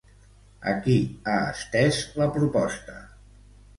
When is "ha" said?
1.33-1.37